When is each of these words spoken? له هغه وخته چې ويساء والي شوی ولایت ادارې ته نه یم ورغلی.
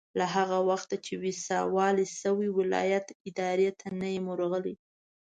له 0.19 0.25
هغه 0.35 0.57
وخته 0.69 0.95
چې 1.05 1.13
ويساء 1.21 1.65
والي 1.75 2.05
شوی 2.19 2.49
ولایت 2.59 3.05
ادارې 3.29 3.69
ته 3.79 3.87
نه 3.99 4.07
یم 4.15 4.25
ورغلی. 4.29 4.75